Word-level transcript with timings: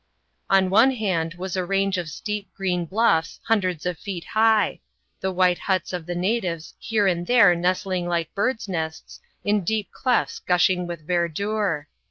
On 0.49 0.71
one 0.71 0.89
hand 0.95 1.35
was 1.35 1.55
a 1.55 1.63
range 1.63 1.99
of 1.99 2.09
steep 2.09 2.51
green 2.55 2.85
bluffs 2.85 3.39
hundreds 3.43 3.85
of 3.85 3.99
feet 3.99 4.23
high, 4.25 4.79
the 5.19 5.31
white 5.31 5.59
huts 5.59 5.93
of 5.93 6.07
the 6.07 6.15
natives 6.15 6.73
here 6.79 7.05
and 7.05 7.27
there 7.27 7.53
nestling 7.53 8.07
like 8.07 8.33
birds' 8.33 8.67
nests 8.67 9.19
in 9.45 9.63
deep 9.63 9.91
clefts 9.91 10.39
gushing 10.39 10.87
with 10.87 11.05
verdure. 11.05 11.85